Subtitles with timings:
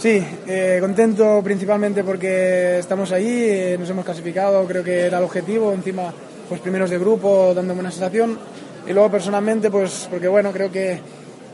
[0.00, 5.24] Sí, eh, contento principalmente porque estamos ahí, eh, nos hemos clasificado, creo que era el
[5.24, 6.10] objetivo, encima
[6.48, 8.38] pues primeros de grupo, dando buena sensación
[8.88, 10.98] y luego personalmente pues porque bueno, creo que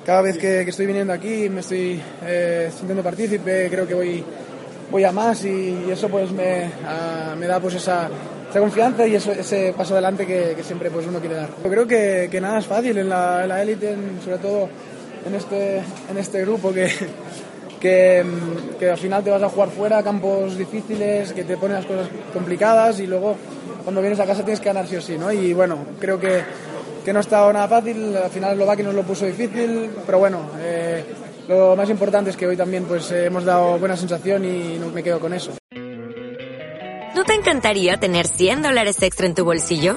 [0.04, 4.24] cada vez que, estoy viniendo aquí me estoy eh, sintiendo partícipe, creo que voy,
[4.92, 8.08] voy a más y, eso pues me, ah, me da pues esa,
[8.48, 11.48] esa confianza y eso, ese paso adelante que, siempre pues uno quiere dar.
[11.64, 14.68] Creo que, que nada es fácil en la élite, sobre todo
[15.26, 16.88] en este, en este grupo que
[17.80, 18.24] que,
[18.78, 22.08] que, al final te vas a jugar fuera, campos difíciles, que te ponen las cosas
[22.32, 23.36] complicadas y luego
[23.84, 25.30] cuando vienes a casa tienes que ganar sí o sí, ¿no?
[25.30, 26.42] Y bueno, creo que,
[27.04, 30.40] que no ha estado nada fácil, al final Eslovaquia nos lo puso difícil, pero bueno,
[30.60, 31.04] eh,
[31.48, 35.02] lo más importante es que hoy también pues eh, hemos dado buena sensación y me
[35.02, 35.52] quedo con eso.
[37.14, 39.96] ¿No te encantaría tener 100 dólares extra en tu bolsillo?